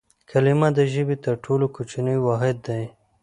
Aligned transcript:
کلیمه 0.29 0.69
د 0.77 0.79
ژبي 0.93 1.15
تر 1.25 1.35
ټولو 1.45 1.65
کوچنی 1.75 2.17
واحد 2.25 2.55
دئ. 2.67 2.83